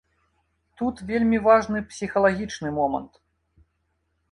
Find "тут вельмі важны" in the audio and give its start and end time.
0.79-1.83